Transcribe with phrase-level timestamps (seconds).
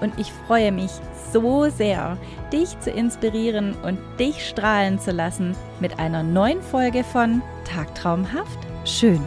[0.00, 0.90] und ich freue mich
[1.32, 2.18] so sehr,
[2.52, 9.20] dich zu inspirieren und dich strahlen zu lassen mit einer neuen Folge von Tagtraumhaft schön.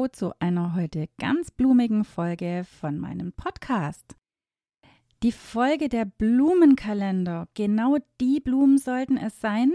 [0.00, 4.16] Hallo zu einer heute ganz blumigen Folge von meinem Podcast.
[5.22, 7.48] Die Folge der Blumenkalender.
[7.54, 9.72] Genau die Blumen sollten es sein.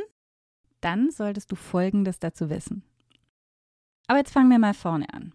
[0.82, 2.84] Dann solltest du Folgendes dazu wissen.
[4.08, 5.34] Aber jetzt fangen wir mal vorne an.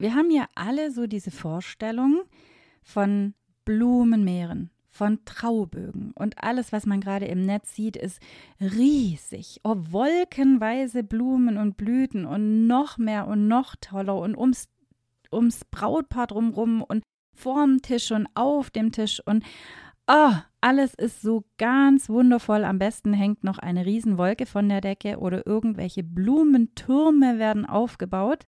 [0.00, 2.22] Wir haben ja alle so diese Vorstellung
[2.82, 3.34] von
[3.66, 8.18] Blumenmeeren, von Traubögen und alles, was man gerade im Netz sieht, ist
[8.62, 9.60] riesig.
[9.62, 14.70] Oh, wolkenweise Blumen und Blüten und noch mehr und noch toller und ums,
[15.30, 17.02] ums Brautpaar drumrum und
[17.34, 19.44] vorm Tisch und auf dem Tisch und
[20.06, 22.64] oh, alles ist so ganz wundervoll.
[22.64, 28.46] Am besten hängt noch eine Riesenwolke von der Decke oder irgendwelche Blumentürme werden aufgebaut.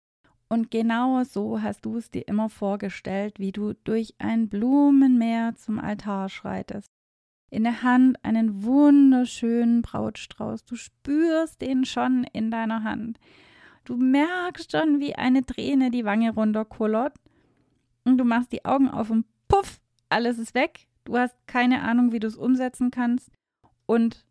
[0.49, 5.79] Und genau so hast du es dir immer vorgestellt, wie du durch ein Blumenmeer zum
[5.79, 6.91] Altar schreitest.
[7.51, 10.65] In der Hand einen wunderschönen Brautstrauß.
[10.65, 13.19] Du spürst den schon in deiner Hand.
[13.85, 17.15] Du merkst schon, wie eine Träne die Wange runterkullert.
[18.05, 20.87] Und du machst die Augen auf und puff, alles ist weg.
[21.05, 23.31] Du hast keine Ahnung, wie du es umsetzen kannst.
[23.87, 24.25] Und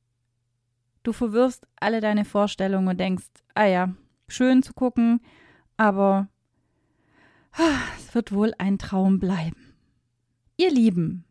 [1.03, 3.93] du verwirfst alle deine Vorstellungen und denkst, ah ja,
[4.27, 5.21] schön zu gucken,
[5.77, 6.27] aber
[7.97, 9.75] es wird wohl ein Traum bleiben.
[10.57, 11.25] Ihr Lieben,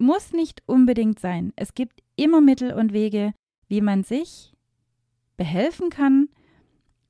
[0.00, 1.52] muss nicht unbedingt sein.
[1.56, 3.32] Es gibt immer Mittel und Wege,
[3.68, 4.54] wie man sich
[5.36, 6.28] behelfen kann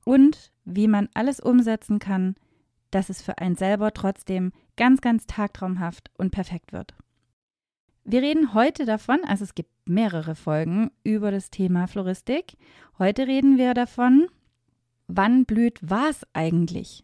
[0.05, 2.35] und wie man alles umsetzen kann,
[2.91, 6.93] dass es für einen selber trotzdem ganz, ganz tagtraumhaft und perfekt wird.
[8.03, 12.57] Wir reden heute davon, also es gibt mehrere Folgen über das Thema Floristik.
[12.97, 14.27] Heute reden wir davon,
[15.15, 17.03] wann blüht was eigentlich?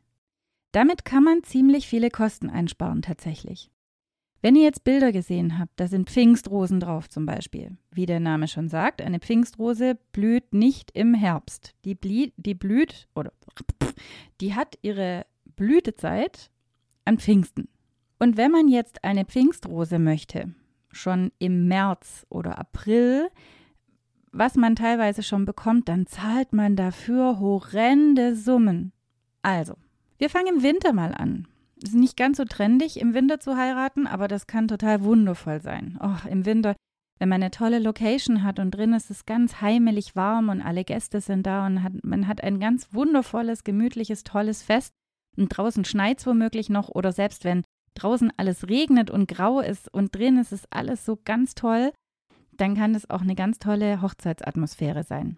[0.72, 3.72] Damit kann man ziemlich viele Kosten einsparen tatsächlich.
[4.41, 7.78] Wenn ihr jetzt Bilder gesehen habt, da sind Pfingstrosen drauf zum Beispiel.
[7.91, 11.73] Wie der Name schon sagt, eine Pfingstrose blüht nicht im Herbst.
[11.85, 13.34] Die, blie, die blüht oder
[14.41, 15.25] die hat ihre
[15.56, 16.51] Blütezeit
[17.06, 17.68] an Pfingsten.
[18.19, 20.53] Und wenn man jetzt eine Pfingstrose möchte,
[20.91, 23.29] schon im März oder April,
[24.32, 28.92] was man teilweise schon bekommt, dann zahlt man dafür horrende Summen.
[29.42, 29.76] Also,
[30.18, 31.48] wir fangen im Winter mal an.
[31.82, 35.62] Es ist nicht ganz so trendig, im Winter zu heiraten, aber das kann total wundervoll
[35.62, 36.00] sein.
[36.02, 36.76] Oh, im Winter,
[37.20, 40.84] wenn man eine tolle Location hat und drin ist es ganz heimelig warm und alle
[40.84, 44.92] Gäste sind da und hat, man hat ein ganz wundervolles, gemütliches, tolles Fest
[45.36, 49.92] und draußen schneit es womöglich noch oder selbst wenn draußen alles regnet und grau ist
[49.94, 51.92] und drin ist es alles so ganz toll,
[52.57, 55.38] dann kann es auch eine ganz tolle Hochzeitsatmosphäre sein.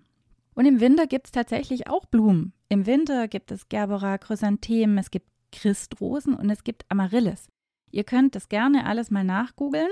[0.56, 2.54] Und im Winter gibt es tatsächlich auch Blumen.
[2.68, 7.48] Im Winter gibt es Gerbera, Chrysanthemen, es gibt Christrosen und es gibt Amaryllis.
[7.92, 9.90] Ihr könnt das gerne alles mal nachgoogeln.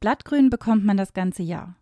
[0.00, 1.76] Blattgrün bekommt man das ganze Jahr.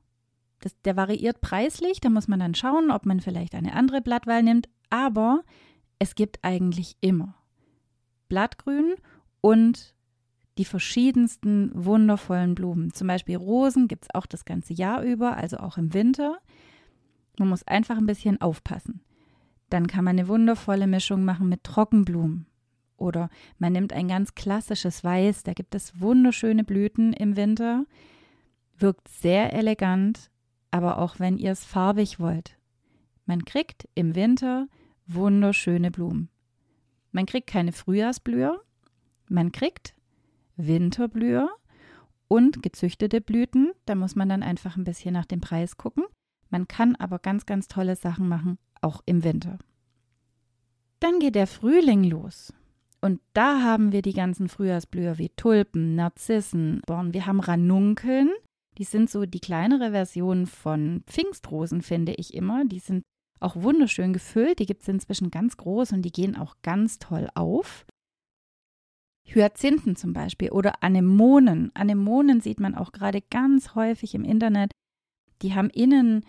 [0.60, 4.42] Das, der variiert preislich, da muss man dann schauen, ob man vielleicht eine andere Blattwahl
[4.42, 5.42] nimmt, aber
[5.98, 7.34] es gibt eigentlich immer
[8.28, 8.94] Blattgrün
[9.40, 9.94] und
[10.59, 12.93] die verschiedensten wundervollen Blumen.
[12.93, 16.38] Zum Beispiel Rosen gibt es auch das ganze Jahr über, also auch im Winter.
[17.38, 19.00] Man muss einfach ein bisschen aufpassen.
[19.71, 22.47] Dann kann man eine wundervolle Mischung machen mit Trockenblumen.
[22.97, 27.87] Oder man nimmt ein ganz klassisches Weiß, da gibt es wunderschöne Blüten im Winter.
[28.77, 30.31] Wirkt sehr elegant,
[30.71, 32.59] aber auch wenn ihr es farbig wollt.
[33.25, 34.67] Man kriegt im Winter
[35.06, 36.28] wunderschöne Blumen.
[37.12, 38.61] Man kriegt keine Frühjahrsblüher,
[39.28, 39.94] man kriegt
[40.66, 41.50] Winterblüher
[42.28, 43.73] und gezüchtete Blüten.
[43.87, 46.05] Da muss man dann einfach ein bisschen nach dem Preis gucken.
[46.49, 49.58] Man kann aber ganz, ganz tolle Sachen machen, auch im Winter.
[51.00, 52.52] Dann geht der Frühling los.
[53.00, 57.14] Und da haben wir die ganzen Frühjahrsblüher wie Tulpen, Narzissen, Born.
[57.14, 58.31] Wir haben Ranunkeln.
[58.79, 62.64] Die sind so die kleinere Version von Pfingstrosen, finde ich immer.
[62.67, 63.02] Die sind
[63.40, 64.58] auch wunderschön gefüllt.
[64.58, 67.87] Die gibt es inzwischen ganz groß und die gehen auch ganz toll auf.
[69.35, 71.71] Hyazinthen zum Beispiel oder Anemonen.
[71.75, 74.73] Anemonen sieht man auch gerade ganz häufig im Internet.
[75.43, 76.25] Die haben innen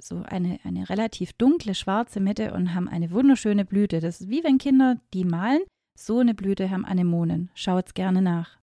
[0.00, 4.00] so eine, eine relativ dunkle schwarze Mitte und haben eine wunderschöne Blüte.
[4.00, 5.62] Das ist wie wenn Kinder die malen.
[5.96, 7.50] So eine Blüte haben Anemonen.
[7.54, 8.58] Schaut's gerne nach.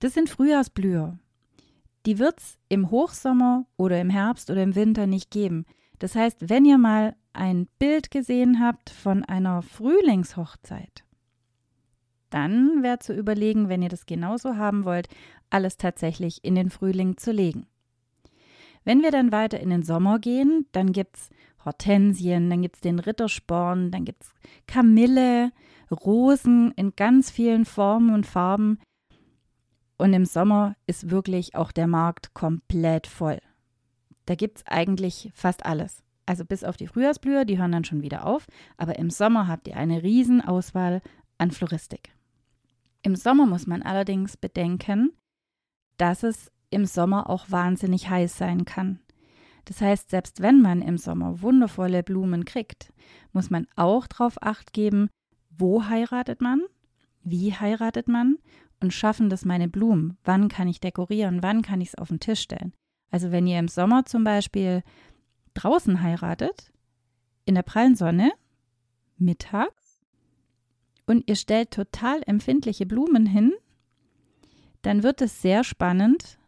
[0.00, 1.18] Das sind Frühjahrsblüher.
[2.06, 5.64] die wird es im Hochsommer oder im Herbst oder im Winter nicht geben.
[5.98, 11.03] Das heißt, wenn ihr mal ein Bild gesehen habt von einer Frühlingshochzeit,
[12.34, 15.08] dann wäre zu überlegen, wenn ihr das genauso haben wollt,
[15.50, 17.66] alles tatsächlich in den Frühling zu legen.
[18.84, 21.30] Wenn wir dann weiter in den Sommer gehen, dann gibt es
[21.64, 24.34] Hortensien, dann gibt es den Rittersporn, dann gibt es
[24.66, 25.52] Kamille,
[25.90, 28.80] Rosen in ganz vielen Formen und Farben.
[29.96, 33.38] Und im Sommer ist wirklich auch der Markt komplett voll.
[34.26, 36.02] Da gibt es eigentlich fast alles.
[36.26, 38.46] Also bis auf die Frühjahrsblüher, die hören dann schon wieder auf.
[38.76, 41.00] Aber im Sommer habt ihr eine Riesenauswahl
[41.38, 42.13] an Floristik.
[43.04, 45.12] Im Sommer muss man allerdings bedenken,
[45.98, 48.98] dass es im Sommer auch wahnsinnig heiß sein kann.
[49.66, 52.94] Das heißt, selbst wenn man im Sommer wundervolle Blumen kriegt,
[53.32, 55.10] muss man auch darauf acht geben,
[55.50, 56.62] wo heiratet man,
[57.22, 58.38] wie heiratet man
[58.80, 62.20] und schaffen das meine Blumen, wann kann ich dekorieren, wann kann ich es auf den
[62.20, 62.72] Tisch stellen.
[63.10, 64.82] Also wenn ihr im Sommer zum Beispiel
[65.52, 66.72] draußen heiratet,
[67.44, 68.32] in der prallen Sonne,
[69.18, 69.83] mittags,
[71.06, 73.52] und ihr stellt total empfindliche Blumen hin,
[74.82, 76.38] dann wird es sehr spannend,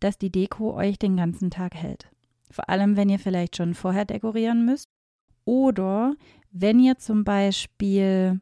[0.00, 2.10] dass die Deko euch den ganzen Tag hält.
[2.50, 4.88] Vor allem, wenn ihr vielleicht schon vorher dekorieren müsst
[5.44, 6.14] oder
[6.50, 8.40] wenn ihr zum Beispiel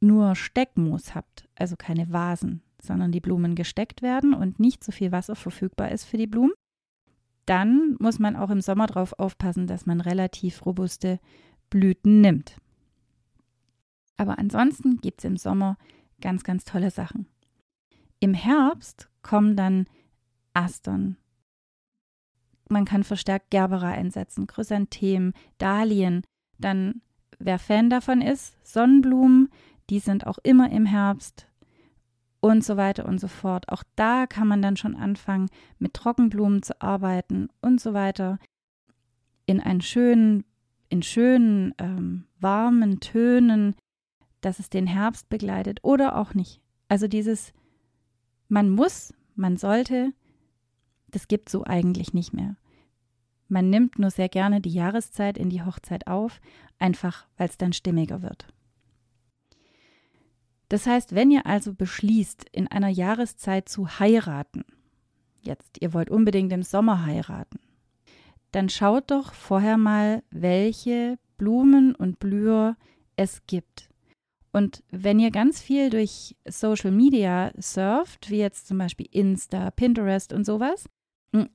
[0.00, 5.12] nur Steckmoos habt, also keine Vasen, sondern die Blumen gesteckt werden und nicht so viel
[5.12, 6.54] Wasser verfügbar ist für die Blumen,
[7.44, 11.18] dann muss man auch im Sommer darauf aufpassen, dass man relativ robuste
[11.68, 12.56] Blüten nimmt.
[14.16, 15.76] Aber ansonsten gibt es im Sommer
[16.20, 17.26] ganz, ganz tolle Sachen.
[18.20, 19.86] Im Herbst kommen dann
[20.52, 21.16] Astern.
[22.68, 26.22] Man kann verstärkt Gerbera einsetzen, Chrysanthemen, Dahlien.
[26.58, 27.02] Dann,
[27.38, 29.48] wer Fan davon ist, Sonnenblumen,
[29.88, 31.48] die sind auch immer im Herbst
[32.40, 33.68] und so weiter und so fort.
[33.68, 35.48] Auch da kann man dann schon anfangen,
[35.78, 38.38] mit Trockenblumen zu arbeiten und so weiter.
[39.46, 40.44] In einen schönen,
[40.88, 43.74] in schönen, ähm, warmen Tönen,
[44.40, 46.60] dass es den Herbst begleitet oder auch nicht.
[46.88, 47.52] Also dieses,
[48.48, 50.12] man muss, man sollte
[51.10, 52.56] das gibt so eigentlich nicht mehr.
[53.48, 56.40] Man nimmt nur sehr gerne die Jahreszeit in die Hochzeit auf,
[56.78, 58.46] einfach weil es dann stimmiger wird.
[60.68, 64.64] Das heißt, wenn ihr also beschließt, in einer Jahreszeit zu heiraten,
[65.42, 67.58] jetzt ihr wollt unbedingt im Sommer heiraten,
[68.52, 72.76] dann schaut doch vorher mal, welche Blumen und Blüher
[73.16, 73.89] es gibt.
[74.52, 80.32] Und wenn ihr ganz viel durch Social Media surft, wie jetzt zum Beispiel Insta, Pinterest
[80.32, 80.86] und sowas,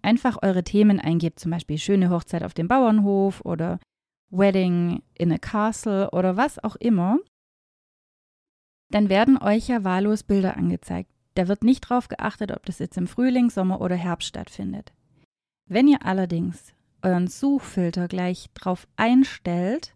[0.01, 3.79] einfach eure Themen eingebt, zum Beispiel schöne Hochzeit auf dem Bauernhof oder
[4.29, 7.19] Wedding in a Castle oder was auch immer,
[8.89, 11.09] dann werden euch ja wahllos Bilder angezeigt.
[11.33, 14.93] Da wird nicht drauf geachtet, ob das jetzt im Frühling, Sommer oder Herbst stattfindet.
[15.67, 19.94] Wenn ihr allerdings euren Suchfilter gleich drauf einstellt,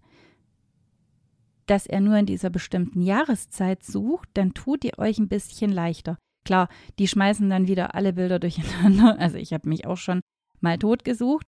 [1.69, 6.17] dass er nur in dieser bestimmten Jahreszeit sucht, dann tut ihr euch ein bisschen leichter.
[6.45, 6.67] Klar,
[6.97, 9.15] die schmeißen dann wieder alle Bilder durcheinander.
[9.19, 10.21] Also ich habe mich auch schon
[10.61, 11.45] mal tot gesucht.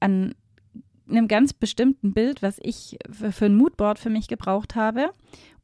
[0.00, 0.34] An
[1.08, 5.10] einem ganz bestimmten Bild, was ich für ein Moodboard für mich gebraucht habe.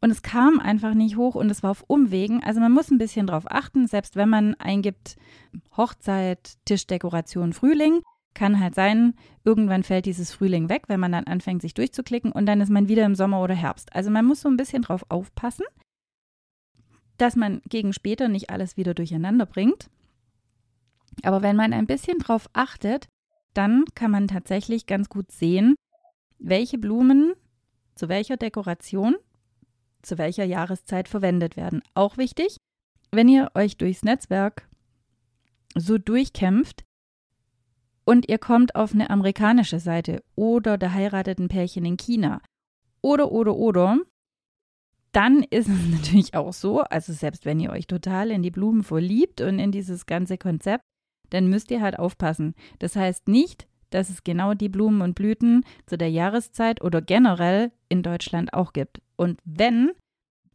[0.01, 2.43] Und es kam einfach nicht hoch und es war auf Umwegen.
[2.43, 5.17] Also man muss ein bisschen drauf achten, selbst wenn man eingibt
[5.77, 8.01] Hochzeit, Tischdekoration, Frühling,
[8.35, 9.15] kann halt sein,
[9.45, 12.89] irgendwann fällt dieses Frühling weg, wenn man dann anfängt, sich durchzuklicken und dann ist man
[12.89, 13.95] wieder im Sommer oder Herbst.
[13.95, 15.65] Also man muss so ein bisschen drauf aufpassen
[17.19, 19.91] dass man gegen später nicht alles wieder durcheinander bringt.
[21.23, 23.09] Aber wenn man ein bisschen drauf achtet,
[23.55, 25.77] dann kann man tatsächlich ganz gut sehen,
[26.39, 27.35] welche Blumen
[27.95, 29.15] zu welcher Dekoration,
[30.03, 31.83] zu welcher Jahreszeit verwendet werden.
[31.95, 32.57] Auch wichtig,
[33.13, 34.69] wenn ihr euch durchs Netzwerk
[35.77, 36.83] so durchkämpft
[38.05, 42.41] und ihr kommt auf eine amerikanische Seite oder da heiratet ein Pärchen in China
[43.01, 43.99] oder oder oder,
[45.13, 48.83] dann ist es natürlich auch so, also selbst wenn ihr euch total in die Blumen
[48.83, 50.83] verliebt und in dieses ganze Konzept,
[51.31, 52.55] dann müsst ihr halt aufpassen.
[52.79, 57.73] Das heißt nicht, dass es genau die Blumen und Blüten zu der Jahreszeit oder generell
[57.89, 59.01] in Deutschland auch gibt.
[59.17, 59.93] Und wenn,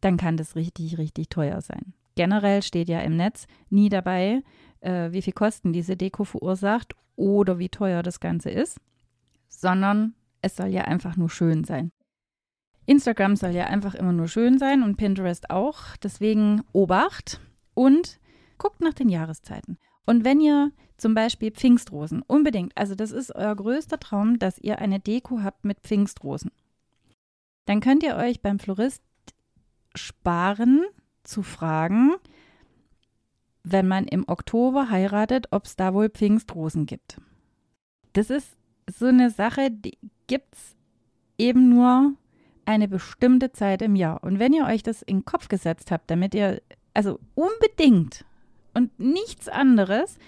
[0.00, 1.94] dann kann das richtig, richtig teuer sein.
[2.16, 4.42] Generell steht ja im Netz nie dabei,
[4.80, 8.78] äh, wie viel Kosten diese Deko verursacht oder wie teuer das Ganze ist,
[9.48, 11.92] sondern es soll ja einfach nur schön sein.
[12.86, 15.96] Instagram soll ja einfach immer nur schön sein und Pinterest auch.
[16.02, 17.40] Deswegen Obacht
[17.74, 18.18] und
[18.58, 19.78] guckt nach den Jahreszeiten.
[20.06, 24.80] Und wenn ihr zum Beispiel Pfingstrosen, unbedingt, also das ist euer größter Traum, dass ihr
[24.80, 26.50] eine Deko habt mit Pfingstrosen,
[27.66, 29.02] dann könnt ihr euch beim Florist
[29.94, 30.82] sparen
[31.22, 32.14] zu fragen,
[33.62, 37.20] wenn man im Oktober heiratet, ob es da wohl Pfingstrosen gibt.
[38.12, 38.56] Das ist
[38.88, 40.76] so eine Sache, die gibt es
[41.38, 42.14] eben nur
[42.64, 44.22] eine bestimmte Zeit im Jahr.
[44.22, 46.62] Und wenn ihr euch das in den Kopf gesetzt habt, damit ihr,
[46.94, 48.24] also unbedingt
[48.74, 50.18] und nichts anderes,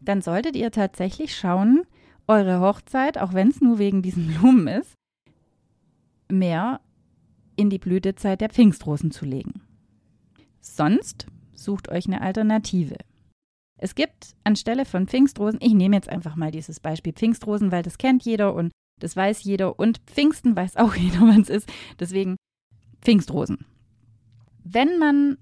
[0.00, 1.84] dann solltet ihr tatsächlich schauen,
[2.26, 4.94] eure Hochzeit, auch wenn es nur wegen diesen Blumen ist,
[6.28, 6.80] mehr
[7.56, 9.62] in die Blütezeit der Pfingstrosen zu legen.
[10.60, 11.26] Sonst
[11.58, 12.96] sucht euch eine Alternative.
[13.78, 17.98] Es gibt anstelle von Pfingstrosen, ich nehme jetzt einfach mal dieses Beispiel Pfingstrosen, weil das
[17.98, 21.70] kennt jeder und das weiß jeder und Pfingsten weiß auch jeder, wann es ist.
[21.98, 22.36] Deswegen
[23.00, 23.64] Pfingstrosen.
[24.64, 25.38] Wenn man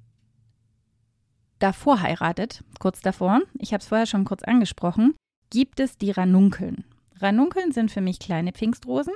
[1.58, 5.14] davor heiratet, kurz davor, ich habe es vorher schon kurz angesprochen,
[5.50, 6.85] gibt es die Ranunkeln.
[7.18, 9.14] Ranunkeln sind für mich kleine Pfingstrosen,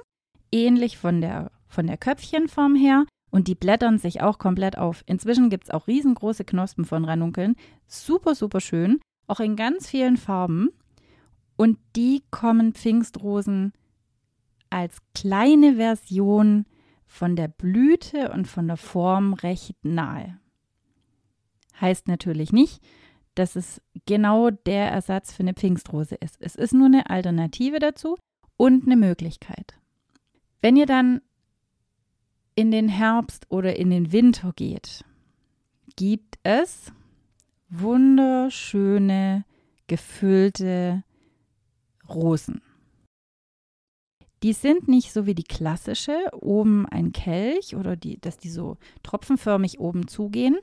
[0.51, 5.03] ähnlich von der, von der Köpfchenform her und die blättern sich auch komplett auf.
[5.07, 7.57] Inzwischen gibt es auch riesengroße Knospen von Ranunkeln.
[7.87, 10.71] Super, super schön, auch in ganz vielen Farben.
[11.57, 13.73] Und die kommen Pfingstrosen
[14.71, 16.67] als kleine Version
[17.07, 20.39] von der Blüte und von der Form recht nahe.
[21.81, 22.83] Heißt natürlich nicht,
[23.35, 26.37] dass es genau der Ersatz für eine Pfingstrose ist.
[26.41, 28.17] Es ist nur eine Alternative dazu
[28.57, 29.75] und eine Möglichkeit.
[30.61, 31.21] Wenn ihr dann
[32.55, 35.05] in den Herbst oder in den Winter geht,
[35.97, 36.93] gibt es
[37.69, 39.45] wunderschöne,
[39.87, 41.05] gefüllte
[42.09, 42.63] Rosen.
[44.43, 48.79] Die sind nicht so wie die klassische, oben ein Kelch oder die, dass die so
[49.03, 50.59] tropfenförmig oben zugehen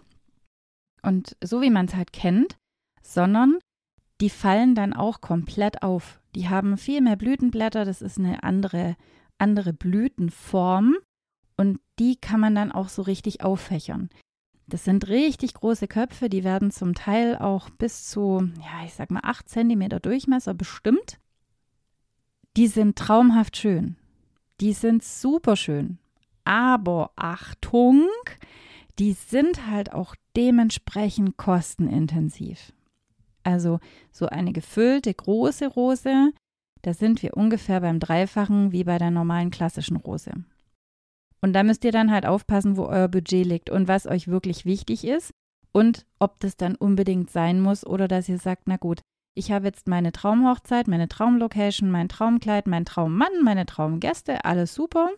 [1.03, 2.57] und so wie man es halt kennt,
[3.03, 3.59] sondern
[4.19, 6.19] die fallen dann auch komplett auf.
[6.35, 8.95] Die haben viel mehr Blütenblätter, das ist eine andere,
[9.37, 10.95] andere Blütenform
[11.57, 14.09] und die kann man dann auch so richtig auffächern.
[14.67, 19.11] Das sind richtig große Köpfe, die werden zum Teil auch bis zu, ja, ich sag
[19.11, 21.19] mal, 8 cm Durchmesser bestimmt.
[22.57, 23.95] Die sind traumhaft schön.
[24.59, 25.99] Die sind super schön.
[26.43, 28.07] Aber Achtung,
[28.99, 32.73] die sind halt auch dementsprechend kostenintensiv.
[33.43, 33.79] Also
[34.11, 36.33] so eine gefüllte große Rose,
[36.81, 40.31] da sind wir ungefähr beim Dreifachen wie bei der normalen klassischen Rose.
[41.41, 44.65] Und da müsst ihr dann halt aufpassen, wo euer Budget liegt und was euch wirklich
[44.65, 45.31] wichtig ist
[45.71, 49.01] und ob das dann unbedingt sein muss oder dass ihr sagt, na gut,
[49.35, 55.11] ich habe jetzt meine Traumhochzeit, meine Traumlocation, mein Traumkleid, mein Traummann, meine Traumgäste, alles super.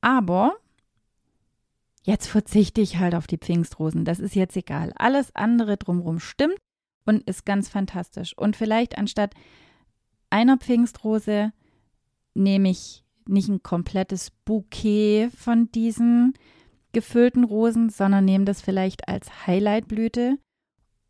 [0.00, 0.56] Aber
[2.02, 4.04] jetzt verzichte ich halt auf die Pfingstrosen.
[4.04, 4.92] Das ist jetzt egal.
[4.96, 6.58] Alles andere drumherum stimmt
[7.06, 8.36] und ist ganz fantastisch.
[8.36, 9.34] Und vielleicht anstatt
[10.30, 11.52] einer Pfingstrose
[12.34, 16.34] nehme ich nicht ein komplettes Bouquet von diesen
[16.92, 20.38] gefüllten Rosen, sondern nehme das vielleicht als Highlightblüte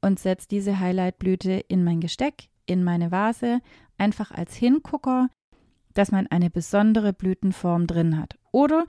[0.01, 3.61] und setze diese Highlightblüte in mein Gesteck, in meine Vase,
[3.99, 5.29] einfach als Hingucker,
[5.93, 8.37] dass man eine besondere Blütenform drin hat.
[8.51, 8.87] Oder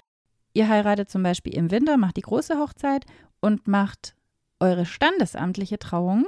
[0.53, 3.05] ihr heiratet zum Beispiel im Winter, macht die große Hochzeit
[3.41, 4.15] und macht
[4.59, 6.27] eure standesamtliche Trauung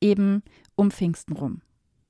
[0.00, 0.42] eben
[0.76, 1.62] um Pfingsten rum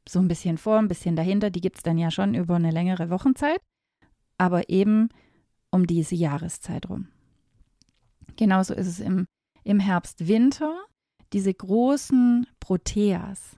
[0.09, 1.51] so ein bisschen vor, ein bisschen dahinter.
[1.51, 3.61] Die gibt es dann ja schon über eine längere Wochenzeit,
[4.39, 5.09] aber eben
[5.71, 7.09] um diese Jahreszeit rum.
[8.37, 9.27] Genauso ist es im,
[9.65, 10.85] im Herbst, Winter.
[11.33, 13.57] Diese großen Proteas,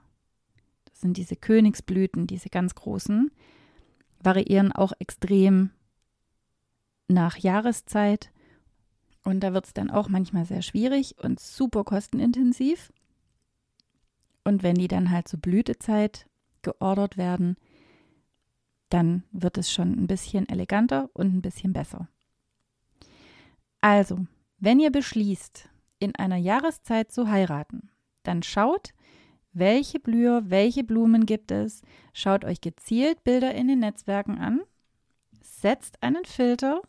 [0.85, 3.31] das sind diese Königsblüten, diese ganz großen,
[4.19, 5.69] variieren auch extrem
[7.07, 8.31] nach Jahreszeit.
[9.23, 12.91] Und da wird es dann auch manchmal sehr schwierig und super kostenintensiv.
[14.43, 16.25] Und wenn die dann halt zur Blütezeit
[16.63, 17.57] geordert werden,
[18.89, 22.07] dann wird es schon ein bisschen eleganter und ein bisschen besser.
[23.81, 24.25] Also,
[24.59, 27.89] wenn ihr beschließt, in einer Jahreszeit zu heiraten,
[28.23, 28.93] dann schaut,
[29.53, 31.81] welche Blüher, welche Blumen gibt es,
[32.13, 34.61] schaut euch gezielt Bilder in den Netzwerken an,
[35.41, 36.81] setzt einen Filter,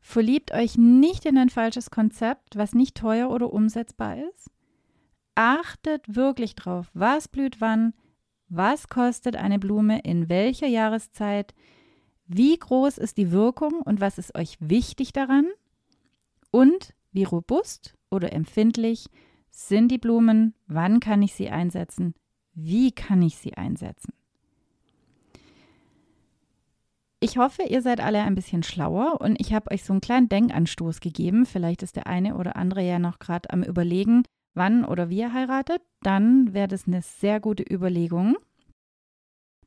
[0.00, 4.50] verliebt euch nicht in ein falsches Konzept, was nicht teuer oder umsetzbar ist,
[5.34, 7.94] achtet wirklich drauf, was blüht wann,
[8.48, 11.54] was kostet eine Blume in welcher Jahreszeit?
[12.26, 15.46] Wie groß ist die Wirkung und was ist euch wichtig daran?
[16.50, 19.06] Und wie robust oder empfindlich
[19.50, 20.54] sind die Blumen?
[20.66, 22.14] Wann kann ich sie einsetzen?
[22.54, 24.12] Wie kann ich sie einsetzen?
[27.20, 30.28] Ich hoffe, ihr seid alle ein bisschen schlauer und ich habe euch so einen kleinen
[30.28, 31.46] Denkanstoß gegeben.
[31.46, 34.22] Vielleicht ist der eine oder andere ja noch gerade am Überlegen,
[34.54, 38.36] wann oder wie ihr heiratet, dann wäre das eine sehr gute Überlegung.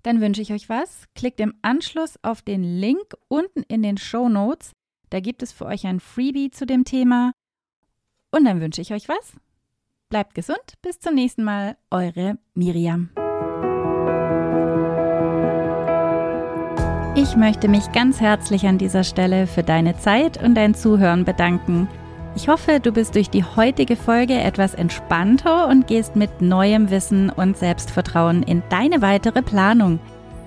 [0.03, 1.05] Dann wünsche ich euch was.
[1.15, 4.71] Klickt im Anschluss auf den Link unten in den Show Notes.
[5.09, 7.33] Da gibt es für euch ein Freebie zu dem Thema.
[8.31, 9.33] Und dann wünsche ich euch was.
[10.09, 13.09] Bleibt gesund, bis zum nächsten Mal, eure Miriam.
[17.15, 21.87] Ich möchte mich ganz herzlich an dieser Stelle für deine Zeit und dein Zuhören bedanken.
[22.33, 27.29] Ich hoffe, du bist durch die heutige Folge etwas entspannter und gehst mit neuem Wissen
[27.29, 29.99] und Selbstvertrauen in deine weitere Planung.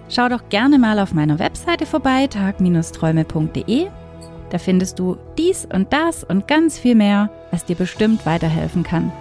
[0.08, 3.86] Schau doch gerne mal auf meiner Webseite vorbei, tag-träume.de.
[4.50, 9.12] Da findest du dies und das und ganz viel mehr, was dir bestimmt weiterhelfen kann.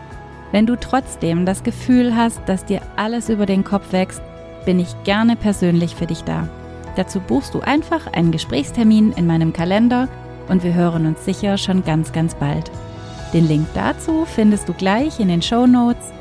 [0.51, 4.21] Wenn du trotzdem das Gefühl hast, dass dir alles über den Kopf wächst,
[4.65, 6.47] bin ich gerne persönlich für dich da.
[6.95, 10.07] Dazu buchst du einfach einen Gesprächstermin in meinem Kalender
[10.49, 12.71] und wir hören uns sicher schon ganz, ganz bald.
[13.33, 16.11] Den Link dazu findest du gleich in den Show Notes.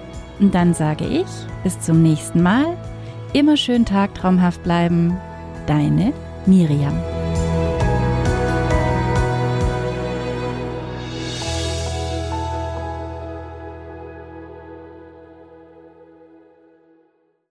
[0.40, 1.26] Und dann sage ich
[1.62, 2.76] bis zum nächsten Mal.
[3.32, 5.16] Immer schön tagtraumhaft bleiben.
[5.66, 6.12] Deine
[6.46, 7.21] Miriam.